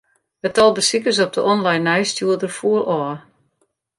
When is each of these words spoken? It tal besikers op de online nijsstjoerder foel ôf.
It 0.47 0.51
tal 0.55 0.71
besikers 0.77 1.19
op 1.25 1.33
de 1.33 1.41
online 1.53 1.83
nijsstjoerder 1.85 2.51
foel 2.57 2.83
ôf. 2.99 3.19